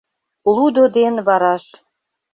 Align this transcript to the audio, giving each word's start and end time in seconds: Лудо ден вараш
Лудо 0.55 0.83
ден 0.95 1.15
вараш 1.27 1.65